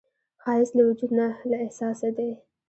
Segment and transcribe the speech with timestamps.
[0.41, 2.29] ښایست له وجوده نه، له احساسه دی